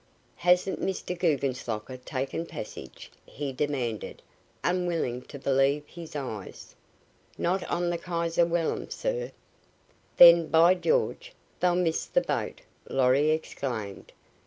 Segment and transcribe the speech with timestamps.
[0.37, 1.15] "Hasn't Mr.
[1.15, 4.23] Guggenslocker taken passage?" he demanded,
[4.63, 6.73] unwilling to believe his eyes.
[7.37, 9.31] "Not on the Kaiser Wilhelm, sir."
[10.17, 14.11] "Then, by George, they'll miss the boat!" Lorry exclaimed.